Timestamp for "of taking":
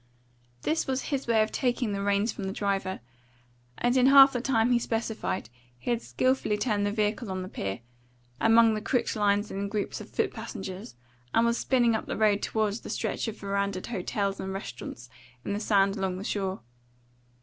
1.43-1.91